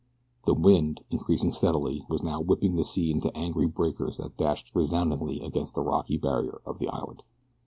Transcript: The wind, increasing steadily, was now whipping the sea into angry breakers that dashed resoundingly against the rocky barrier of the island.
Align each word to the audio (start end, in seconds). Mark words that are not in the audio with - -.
The 0.47 0.55
wind, 0.55 1.01
increasing 1.11 1.51
steadily, 1.53 2.03
was 2.09 2.23
now 2.23 2.41
whipping 2.41 2.75
the 2.75 2.83
sea 2.83 3.11
into 3.11 3.31
angry 3.37 3.67
breakers 3.67 4.17
that 4.17 4.35
dashed 4.35 4.71
resoundingly 4.73 5.41
against 5.41 5.75
the 5.75 5.83
rocky 5.83 6.17
barrier 6.17 6.59
of 6.65 6.79
the 6.79 6.87
island. 6.89 7.23